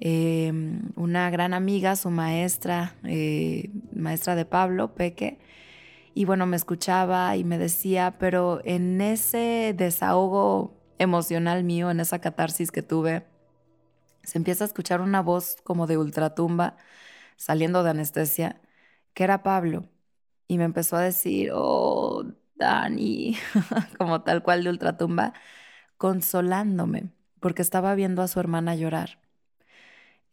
em, 0.00 0.90
una 0.96 1.30
gran 1.30 1.54
amiga, 1.54 1.94
su 1.94 2.10
maestra, 2.10 2.96
eh, 3.04 3.70
maestra 3.94 4.34
de 4.34 4.44
Pablo, 4.44 4.94
Peque. 4.96 5.38
Y 6.14 6.24
bueno, 6.24 6.46
me 6.46 6.56
escuchaba 6.56 7.36
y 7.36 7.44
me 7.44 7.58
decía, 7.58 8.16
pero 8.18 8.60
en 8.64 9.00
ese 9.00 9.74
desahogo 9.76 10.76
emocional 10.98 11.64
mío, 11.64 11.90
en 11.90 12.00
esa 12.00 12.20
catarsis 12.20 12.72
que 12.72 12.82
tuve, 12.82 13.24
se 14.24 14.38
empieza 14.38 14.64
a 14.64 14.66
escuchar 14.66 15.00
una 15.00 15.22
voz 15.22 15.56
como 15.64 15.86
de 15.86 15.96
ultratumba 15.96 16.76
saliendo 17.36 17.82
de 17.84 17.90
anestesia, 17.90 18.60
que 19.14 19.24
era 19.24 19.42
Pablo. 19.44 19.88
Y 20.48 20.58
me 20.58 20.64
empezó 20.64 20.96
a 20.96 21.02
decir, 21.02 21.50
oh, 21.54 22.24
Dani, 22.60 23.36
como 23.98 24.22
tal 24.22 24.42
cual 24.42 24.64
de 24.64 24.70
ultratumba, 24.70 25.32
consolándome, 25.98 27.10
porque 27.40 27.62
estaba 27.62 27.94
viendo 27.96 28.22
a 28.22 28.28
su 28.28 28.40
hermana 28.40 28.74
llorar. 28.76 29.20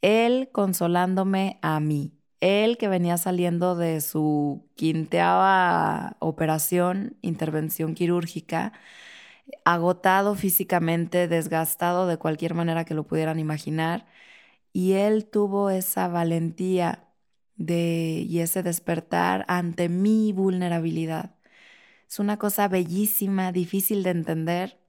Él 0.02 0.50
consolándome 0.52 1.60
a 1.62 1.80
mí. 1.80 2.14
Él 2.40 2.78
que 2.78 2.88
venía 2.88 3.18
saliendo 3.18 3.76
de 3.76 4.00
su 4.02 4.70
quinteava 4.76 6.18
operación, 6.20 7.18
intervención 7.22 7.96
quirúrgica, 7.96 8.74
agotado 9.66 10.36
físicamente, 10.36 11.28
desgastado 11.28 12.08
de 12.08 12.18
cualquier 12.18 12.54
manera 12.56 12.86
que 12.86 12.94
lo 12.96 13.08
pudieran 13.08 13.40
imaginar, 13.40 14.08
y 14.74 14.94
él 14.94 15.28
tuvo 15.28 15.70
esa 15.72 16.08
valentía 16.10 17.10
de, 17.58 18.26
y 18.28 18.40
ese 18.42 18.64
despertar 18.64 19.46
ante 19.50 19.90
mi 19.90 20.34
vulnerabilidad 20.34 21.36
es 22.10 22.20
una 22.20 22.38
cosa 22.38 22.68
bellísima, 22.68 23.52
difícil 23.52 24.04
de 24.04 24.12
entender 24.12 24.80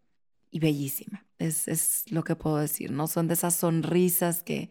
y 0.50 0.60
bellísima. 0.60 1.26
Es, 1.38 2.04
lo 2.10 2.25
que 2.25 2.37
puedo 2.37 2.56
decir, 2.58 2.90
¿no? 2.90 3.06
Son 3.06 3.28
de 3.28 3.34
esas 3.34 3.54
sonrisas 3.54 4.42
que, 4.42 4.70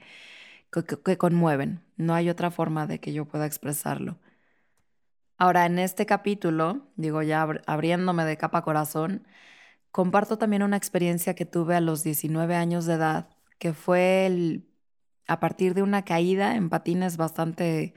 que, 0.71 1.17
conmueven. 1.17 1.83
No 1.97 2.13
hay 2.13 2.29
otra 2.29 2.51
forma 2.51 2.87
de 2.87 2.99
que 2.99 3.13
yo 3.13 3.25
pueda 3.25 3.45
expresarlo. 3.45 4.19
Ahora, 5.37 5.65
en 5.65 5.77
este 5.79 6.05
capítulo, 6.05 6.87
digo 6.95 7.21
ya 7.21 7.43
abriéndome 7.67 8.25
de 8.25 8.37
capa 8.37 8.63
corazón, 8.63 9.27
comparto 9.91 10.37
también 10.37 10.63
una 10.63 10.77
experiencia 10.77 11.35
que 11.35 11.45
tuve 11.45 11.75
a 11.75 11.81
los 11.81 12.03
19 12.03 12.55
años 12.55 12.85
de 12.85 12.93
edad, 12.95 13.29
que 13.59 13.73
fue 13.73 14.63
a 15.27 15.39
partir 15.39 15.73
de 15.73 15.83
una 15.83 16.03
caída 16.05 16.55
en 16.55 16.69
patines 16.69 17.17
bastante 17.17 17.93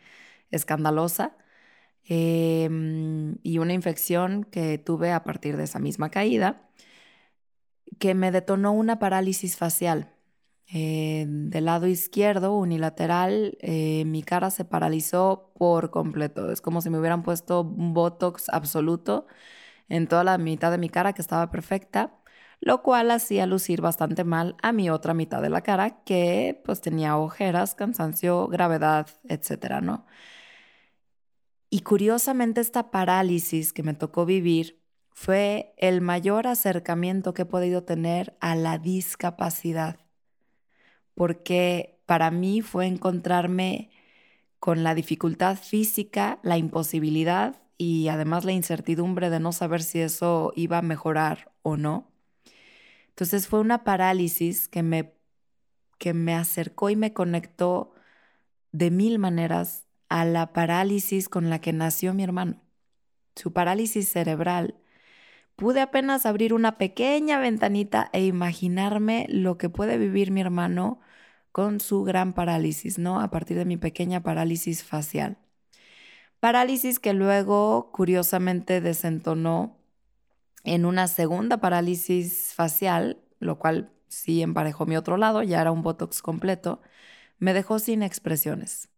escandalosa 0.50 1.36
Em, 2.12 3.36
y 3.44 3.58
una 3.58 3.72
infección 3.72 4.42
que 4.44 4.78
tuve 4.78 5.12
a 5.12 5.22
partir 5.22 5.56
de 5.56 5.62
esa 5.64 5.78
misma 5.78 6.10
caída, 6.10 6.68
que 7.98 8.14
me 8.14 8.30
detonó 8.32 8.72
una 8.72 8.98
parálisis 8.98 9.56
facial. 9.56 10.12
Eh, 10.72 11.24
del 11.28 11.64
lado 11.66 11.86
izquierdo, 11.86 12.56
unilateral, 12.56 13.58
eh, 13.60 14.04
mi 14.06 14.22
cara 14.22 14.50
se 14.50 14.64
paralizó 14.64 15.52
por 15.56 15.90
completo. 15.90 16.50
Es 16.52 16.60
como 16.60 16.80
si 16.80 16.90
me 16.90 16.98
hubieran 16.98 17.22
puesto 17.22 17.60
un 17.62 17.94
botox 17.94 18.48
absoluto 18.50 19.26
en 19.88 20.08
toda 20.08 20.24
la 20.24 20.38
mitad 20.38 20.70
de 20.72 20.78
mi 20.78 20.90
cara 20.90 21.12
que 21.14 21.22
estaba 21.22 21.50
perfecta, 21.50 22.14
lo 22.60 22.82
cual 22.82 23.10
hacía 23.12 23.46
lucir 23.46 23.82
bastante 23.82 24.24
mal 24.24 24.56
a 24.62 24.72
mi 24.72 24.90
otra 24.90 25.14
mitad 25.14 25.42
de 25.42 25.50
la 25.50 25.62
cara 25.62 26.02
que 26.04 26.62
pues 26.64 26.80
tenía 26.80 27.18
ojeras, 27.18 27.74
cansancio, 27.76 28.48
gravedad, 28.48 29.08
etcétera, 29.28 29.80
¿no? 29.82 30.06
Y 31.70 31.80
curiosamente 31.82 32.60
esta 32.60 32.90
parálisis 32.90 33.72
que 33.72 33.84
me 33.84 33.94
tocó 33.94 34.26
vivir 34.26 34.80
fue 35.12 35.72
el 35.76 36.00
mayor 36.00 36.48
acercamiento 36.48 37.32
que 37.32 37.42
he 37.42 37.46
podido 37.46 37.84
tener 37.84 38.36
a 38.40 38.56
la 38.56 38.78
discapacidad, 38.78 40.00
porque 41.14 42.00
para 42.06 42.32
mí 42.32 42.60
fue 42.60 42.86
encontrarme 42.86 43.90
con 44.58 44.82
la 44.82 44.96
dificultad 44.96 45.56
física, 45.56 46.40
la 46.42 46.58
imposibilidad 46.58 47.62
y 47.78 48.08
además 48.08 48.44
la 48.44 48.52
incertidumbre 48.52 49.30
de 49.30 49.38
no 49.38 49.52
saber 49.52 49.82
si 49.82 50.00
eso 50.00 50.52
iba 50.56 50.78
a 50.78 50.82
mejorar 50.82 51.52
o 51.62 51.76
no. 51.76 52.10
Entonces 53.10 53.46
fue 53.46 53.60
una 53.60 53.84
parálisis 53.84 54.68
que 54.68 54.82
me, 54.82 55.14
que 55.98 56.14
me 56.14 56.34
acercó 56.34 56.90
y 56.90 56.96
me 56.96 57.12
conectó 57.12 57.92
de 58.72 58.90
mil 58.90 59.18
maneras 59.18 59.86
a 60.10 60.26
la 60.26 60.52
parálisis 60.52 61.30
con 61.30 61.48
la 61.48 61.60
que 61.60 61.72
nació 61.72 62.12
mi 62.12 62.24
hermano. 62.24 62.60
Su 63.36 63.54
parálisis 63.54 64.08
cerebral 64.08 64.74
pude 65.56 65.80
apenas 65.80 66.26
abrir 66.26 66.52
una 66.52 66.76
pequeña 66.78 67.38
ventanita 67.38 68.10
e 68.12 68.26
imaginarme 68.26 69.26
lo 69.30 69.56
que 69.56 69.70
puede 69.70 69.96
vivir 69.96 70.30
mi 70.30 70.40
hermano 70.42 71.00
con 71.52 71.80
su 71.80 72.02
gran 72.02 72.32
parálisis, 72.32 72.98
¿no? 72.98 73.20
A 73.20 73.30
partir 73.30 73.56
de 73.56 73.64
mi 73.64 73.76
pequeña 73.76 74.22
parálisis 74.22 74.84
facial. 74.84 75.38
Parálisis 76.40 76.98
que 76.98 77.12
luego, 77.12 77.90
curiosamente, 77.92 78.80
desentonó 78.80 79.78
en 80.64 80.84
una 80.86 81.06
segunda 81.08 81.58
parálisis 81.58 82.52
facial, 82.54 83.20
lo 83.38 83.58
cual 83.58 83.92
sí 84.08 84.42
emparejó 84.42 84.86
mi 84.86 84.96
otro 84.96 85.16
lado, 85.16 85.42
ya 85.42 85.60
era 85.60 85.70
un 85.72 85.82
botox 85.82 86.22
completo, 86.22 86.80
me 87.38 87.52
dejó 87.52 87.78
sin 87.78 88.02
expresiones. 88.02 88.88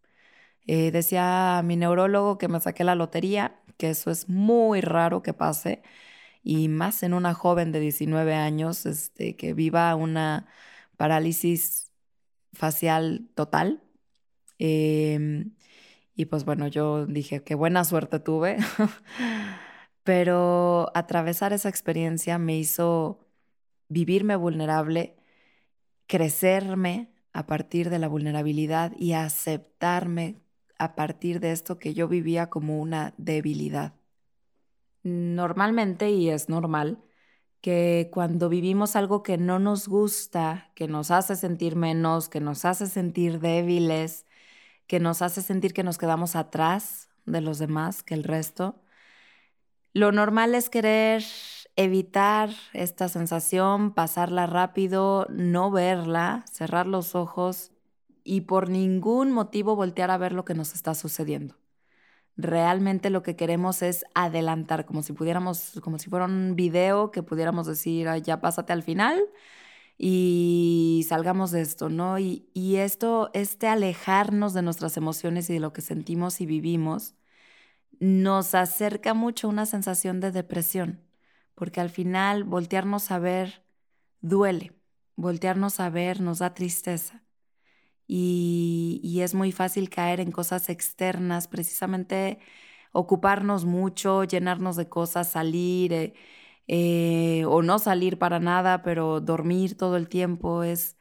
Eh, 0.67 0.91
decía 0.93 1.63
mi 1.65 1.77
neurólogo 1.77 2.39
que 2.39 2.49
me 2.49 2.61
saqué 2.61 2.85
la 2.85 2.95
lotería, 2.95 3.61
que 3.79 3.91
eso 3.91 4.11
es 4.11 4.29
muy 4.29 4.81
raro 4.81 5.23
que 5.23 5.35
pase, 5.35 5.83
y 6.43 6.69
más 6.69 7.03
en 7.03 7.15
una 7.15 7.35
joven 7.35 7.73
de 7.73 7.81
19 7.81 8.35
años 8.35 8.87
este, 8.87 9.37
que 9.37 9.55
viva 9.55 9.95
una 9.97 10.47
parálisis 10.97 11.93
facial 12.53 13.29
total. 13.35 13.83
Em, 14.59 15.55
y 16.15 16.27
pues 16.27 16.45
bueno, 16.45 16.69
yo 16.69 17.07
dije, 17.07 17.43
qué 17.45 17.55
buena 17.55 17.85
suerte 17.85 18.21
tuve, 18.21 18.59
pero 20.05 20.91
atravesar 20.95 21.53
esa 21.53 21.69
experiencia 21.69 22.39
me 22.39 22.57
hizo 22.59 23.21
vivirme 23.89 24.37
vulnerable, 24.37 25.17
crecerme 26.07 27.13
a 27.33 27.47
partir 27.47 27.91
de 27.91 27.99
la 27.99 28.09
vulnerabilidad 28.09 28.93
y 28.99 29.15
aceptarme 29.15 30.43
a 30.83 30.95
partir 30.97 31.41
de 31.41 31.53
esto 31.53 31.79
que 31.79 31.95
yo 31.95 32.09
vivía 32.09 32.51
como 32.51 32.81
una 32.81 33.15
debilidad. 33.17 33.95
Normalmente, 35.03 36.11
y 36.11 36.31
es 36.31 36.49
normal, 36.49 37.03
que 37.61 38.11
cuando 38.13 38.49
vivimos 38.49 38.97
algo 38.97 39.23
que 39.23 39.39
no 39.39 39.59
nos 39.59 39.89
gusta, 39.89 40.71
que 40.75 40.89
nos 40.89 41.11
hace 41.11 41.37
sentir 41.37 41.77
menos, 41.77 42.29
que 42.29 42.41
nos 42.41 42.65
hace 42.65 42.87
sentir 42.89 43.39
débiles, 43.41 44.27
que 44.87 45.01
nos 45.01 45.23
hace 45.23 45.43
sentir 45.43 45.73
que 45.73 45.85
nos 45.85 45.99
quedamos 45.99 46.35
atrás 46.37 47.09
de 47.27 47.41
los 47.41 47.59
demás, 47.59 48.03
que 48.03 48.15
el 48.15 48.25
resto, 48.25 48.83
lo 49.93 50.11
normal 50.11 50.55
es 50.55 50.71
querer 50.71 51.23
evitar 51.77 52.51
esta 52.73 53.09
sensación, 53.09 53.93
pasarla 53.93 54.47
rápido, 54.47 55.27
no 55.31 55.71
verla, 55.71 56.45
cerrar 56.51 56.87
los 56.87 57.15
ojos 57.15 57.72
y 58.25 58.43
por 58.43 58.69
ningún 58.71 59.33
motivo 59.33 59.77
voltear 59.77 60.11
a 60.11 60.19
ver 60.19 60.33
lo 60.33 60.45
que 60.45 60.55
nos 60.55 60.75
está 60.75 60.95
sucediendo. 60.95 61.57
Realmente 62.37 63.11
lo 63.11 63.23
que 63.23 63.37
queremos 63.37 63.83
es 63.83 64.05
adelantar, 64.15 64.87
como 64.87 65.03
si 65.03 65.13
pudiéramos, 65.13 65.81
como 65.83 65.99
si 65.99 66.09
fuera 66.11 66.25
un 66.27 66.57
video 66.57 67.11
que 67.11 67.23
pudiéramos 67.23 67.67
decir, 67.67 68.09
ya 68.23 68.41
pásate 68.41 68.73
al 68.73 68.83
final 68.83 69.21
y 69.99 71.05
salgamos 71.09 71.51
de 71.53 71.63
esto, 71.63 71.89
¿no? 71.91 72.19
Y, 72.19 72.49
y 72.55 72.77
esto, 72.77 73.31
este 73.35 73.69
alejarnos 73.69 74.55
de 74.55 74.63
nuestras 74.63 74.97
emociones 74.97 75.51
y 75.51 75.55
de 75.55 75.61
lo 75.61 75.73
que 75.73 75.83
sentimos 75.83 76.41
y 76.41 76.47
vivimos, 76.47 77.15
nos 78.01 78.55
acerca 78.55 79.15
mucho 79.15 79.47
a 79.49 79.51
una 79.51 79.67
sensación 79.67 80.21
de 80.21 80.33
depresión, 80.33 81.03
porque 81.55 81.81
al 81.81 81.91
final 81.91 82.45
voltearnos 82.45 83.11
a 83.11 83.19
ver 83.19 83.65
duele, 84.21 84.73
voltearnos 85.17 85.81
a 85.81 85.91
ver 85.91 86.21
nos 86.21 86.39
da 86.41 86.55
tristeza 86.55 87.23
y, 88.15 89.21
es 89.23 89.35
muy 89.35 89.53
fácil 89.53 89.89
caer 89.91 90.21
en 90.21 90.33
cosas 90.33 90.69
externas, 90.69 91.49
precisamente 91.49 92.39
ocuparnos 92.93 93.65
mucho, 93.65 94.25
llenarnos 94.25 94.77
de 94.77 94.89
cosas, 94.89 95.31
salir 95.31 95.93
eh, 95.95 96.15
eh, 96.69 97.45
o 97.47 97.63
no 97.63 97.79
salir 97.79 98.19
para 98.19 98.41
nada, 98.41 98.83
pero 98.83 99.21
dormir 99.21 99.77
todo 99.77 99.97
el 99.97 100.09
tiempo 100.09 100.63
es, 100.65 100.99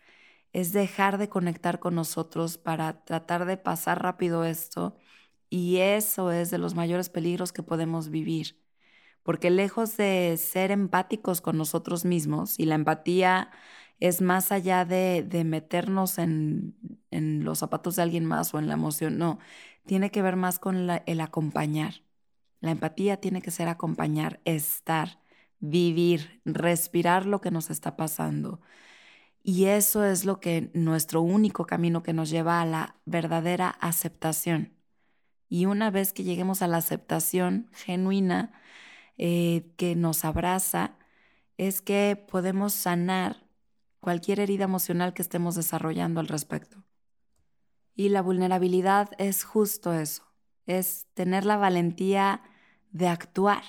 es 0.53 0.73
dejar 0.73 1.17
de 1.17 1.29
conectar 1.29 1.79
con 1.79 1.95
nosotros 1.95 2.57
para 2.57 3.03
tratar 3.05 3.45
de 3.45 3.57
pasar 3.57 4.01
rápido 4.03 4.45
esto 4.45 4.95
y 5.49 5.77
eso 5.79 6.31
es 6.31 6.51
de 6.51 6.59
los 6.59 6.75
mayores 6.75 7.09
peligros 7.09 7.53
que 7.53 7.63
podemos 7.63 8.09
vivir. 8.09 8.57
Porque 9.23 9.49
lejos 9.51 9.97
de 9.97 10.37
ser 10.37 10.71
empáticos 10.71 11.41
con 11.41 11.57
nosotros 11.57 12.05
mismos, 12.05 12.59
y 12.59 12.65
la 12.65 12.75
empatía 12.75 13.51
es 14.01 14.21
más 14.21 14.51
allá 14.51 14.83
de, 14.83 15.43
meternos 15.45 16.17
en, 16.17 16.75
los 17.11 17.59
zapatos 17.59 17.95
de 17.95 18.03
alguien 18.03 18.25
más 18.25 18.53
o 18.53 18.59
en 18.59 18.67
la 18.67 18.73
emoción, 18.73 19.17
no, 19.17 19.39
tiene 19.85 20.11
que 20.11 20.21
ver 20.21 20.35
más 20.35 20.59
con 20.59 20.89
el 20.89 21.21
acompañar. 21.21 22.03
La 22.61 22.71
empatía 22.71 23.17
tiene 23.17 23.41
que 23.41 23.51
ser 23.51 23.67
acompañar, 23.67 24.41
estar, 24.45 25.19
vivir, 25.59 26.41
respirar 26.45 27.25
lo 27.25 27.41
que 27.41 27.51
nos 27.51 27.69
está 27.69 27.97
pasando. 27.97 28.61
Y 29.43 29.65
eso 29.65 30.05
es 30.05 30.25
lo 30.25 30.39
que 30.39 30.71
nuestro 30.73 31.21
único 31.21 31.65
camino 31.65 32.03
que 32.03 32.13
nos 32.13 32.29
lleva 32.29 32.61
a 32.61 32.65
la 32.65 32.95
verdadera 33.05 33.69
aceptación. 33.69 34.73
Y 35.49 35.65
una 35.65 35.91
vez 35.91 36.13
que 36.13 36.23
lleguemos 36.23 36.61
a 36.61 36.67
la 36.67 36.77
aceptación 36.77 37.69
genuina 37.73 38.53
eh, 39.17 39.73
que 39.77 39.95
nos 39.95 40.25
abraza, 40.25 40.97
es 41.57 41.81
que 41.81 42.15
podemos 42.29 42.73
sanar 42.73 43.45
cualquier 43.99 44.39
herida 44.39 44.65
emocional 44.65 45.13
que 45.13 45.21
estemos 45.21 45.55
desarrollando 45.55 46.19
al 46.19 46.27
respecto. 46.27 46.83
Y 48.01 48.09
la 48.09 48.23
vulnerabilidad 48.23 49.11
es 49.19 49.43
justo 49.43 49.93
eso, 49.93 50.23
es 50.65 51.05
tener 51.13 51.45
la 51.45 51.57
valentía 51.57 52.41
de 52.89 53.07
actuar 53.07 53.61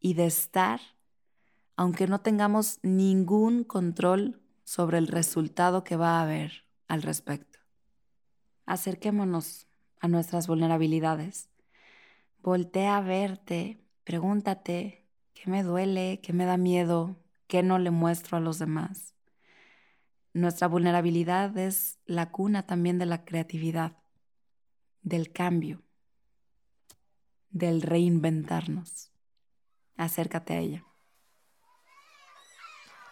y 0.00 0.14
de 0.14 0.26
estar, 0.26 0.80
aunque 1.76 2.08
no 2.08 2.20
tengamos 2.20 2.80
ningún 2.82 3.62
control 3.62 4.42
sobre 4.64 4.98
el 4.98 5.06
resultado 5.06 5.84
que 5.84 5.94
va 5.94 6.18
a 6.18 6.22
haber 6.22 6.64
al 6.88 7.02
respecto. 7.02 7.60
Acerquémonos 8.66 9.68
a 10.00 10.08
nuestras 10.08 10.48
vulnerabilidades. 10.48 11.48
Voltea 12.42 12.96
a 12.96 13.02
verte, 13.02 13.86
pregúntate 14.02 15.06
qué 15.32 15.48
me 15.48 15.62
duele, 15.62 16.18
qué 16.24 16.32
me 16.32 16.44
da 16.44 16.56
miedo, 16.56 17.22
qué 17.46 17.62
no 17.62 17.78
le 17.78 17.92
muestro 17.92 18.36
a 18.36 18.40
los 18.40 18.58
demás. 18.58 19.14
Nuestra 20.32 20.68
vulnerabilidad 20.68 21.58
es 21.58 21.98
la 22.06 22.30
cuna 22.30 22.64
también 22.64 22.98
de 22.98 23.06
la 23.06 23.24
creatividad, 23.24 23.96
del 25.02 25.32
cambio, 25.32 25.82
del 27.48 27.82
reinventarnos. 27.82 29.10
Acércate 29.96 30.52
a 30.52 30.58
ella. 30.58 30.84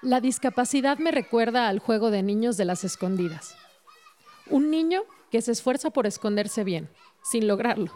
La 0.01 0.21
discapacidad 0.21 0.99
me 0.99 1.11
recuerda 1.11 1.67
al 1.67 1.81
juego 1.81 2.13
de 2.13 2.23
niños 2.23 2.57
de 2.57 2.65
las 2.65 2.85
escondidas. 2.85 3.57
Un 4.49 4.71
niño 4.71 5.03
que 5.33 5.43
se 5.43 5.51
esfuerza 5.51 5.91
por 5.91 6.07
esconderse 6.07 6.63
bien, 6.63 6.89
sin 7.25 7.49
lograrlo. 7.49 7.93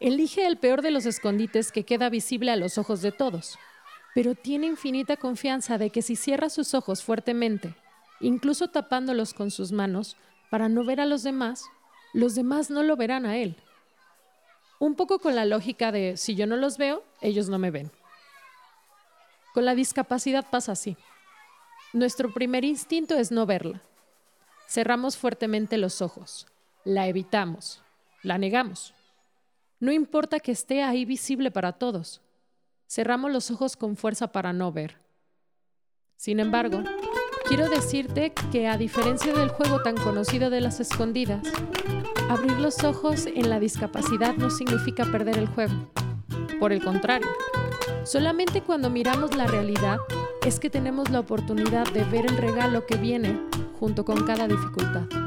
Elige 0.00 0.46
el 0.46 0.56
peor 0.56 0.80
de 0.80 0.90
los 0.90 1.04
escondites 1.04 1.70
que 1.70 1.84
queda 1.84 2.08
visible 2.08 2.50
a 2.50 2.56
los 2.56 2.78
ojos 2.78 3.02
de 3.02 3.12
todos, 3.12 3.58
pero 4.14 4.34
tiene 4.34 4.66
infinita 4.68 5.18
confianza 5.18 5.76
de 5.76 5.90
que 5.90 6.00
si 6.00 6.16
cierra 6.16 6.48
sus 6.48 6.72
ojos 6.72 7.04
fuertemente 7.04 7.76
incluso 8.20 8.68
tapándolos 8.68 9.34
con 9.34 9.50
sus 9.50 9.72
manos 9.72 10.16
para 10.50 10.68
no 10.68 10.84
ver 10.84 11.00
a 11.00 11.06
los 11.06 11.22
demás, 11.22 11.64
los 12.12 12.34
demás 12.34 12.70
no 12.70 12.82
lo 12.82 12.96
verán 12.96 13.26
a 13.26 13.36
él. 13.36 13.56
Un 14.78 14.94
poco 14.94 15.18
con 15.18 15.34
la 15.34 15.44
lógica 15.44 15.92
de 15.92 16.16
si 16.16 16.34
yo 16.34 16.46
no 16.46 16.56
los 16.56 16.78
veo, 16.78 17.04
ellos 17.20 17.48
no 17.48 17.58
me 17.58 17.70
ven. 17.70 17.90
Con 19.52 19.64
la 19.64 19.74
discapacidad 19.74 20.46
pasa 20.50 20.72
así. 20.72 20.96
Nuestro 21.92 22.32
primer 22.32 22.64
instinto 22.64 23.14
es 23.14 23.30
no 23.30 23.46
verla. 23.46 23.80
Cerramos 24.68 25.16
fuertemente 25.16 25.78
los 25.78 26.02
ojos, 26.02 26.46
la 26.84 27.06
evitamos, 27.06 27.82
la 28.22 28.38
negamos. 28.38 28.94
No 29.78 29.92
importa 29.92 30.40
que 30.40 30.52
esté 30.52 30.82
ahí 30.82 31.04
visible 31.04 31.50
para 31.50 31.72
todos. 31.72 32.20
Cerramos 32.88 33.30
los 33.30 33.50
ojos 33.50 33.76
con 33.76 33.96
fuerza 33.96 34.32
para 34.32 34.52
no 34.52 34.72
ver. 34.72 34.96
Sin 36.16 36.40
embargo, 36.40 36.82
Quiero 37.46 37.68
decirte 37.68 38.32
que 38.50 38.68
a 38.68 38.78
diferencia 38.78 39.32
del 39.34 39.50
juego 39.50 39.82
tan 39.82 39.96
conocido 39.96 40.48
de 40.48 40.62
las 40.62 40.80
escondidas, 40.80 41.42
abrir 42.30 42.58
los 42.58 42.82
ojos 42.84 43.26
en 43.26 43.50
la 43.50 43.60
discapacidad 43.60 44.34
no 44.36 44.48
significa 44.48 45.04
perder 45.04 45.36
el 45.36 45.46
juego. 45.46 45.74
Por 46.58 46.72
el 46.72 46.82
contrario, 46.82 47.28
solamente 48.04 48.62
cuando 48.62 48.88
miramos 48.88 49.36
la 49.36 49.46
realidad 49.46 49.98
es 50.46 50.58
que 50.58 50.70
tenemos 50.70 51.10
la 51.10 51.20
oportunidad 51.20 51.86
de 51.92 52.04
ver 52.04 52.26
el 52.26 52.36
regalo 52.38 52.86
que 52.86 52.96
viene 52.96 53.38
junto 53.78 54.04
con 54.04 54.24
cada 54.24 54.48
dificultad. 54.48 55.23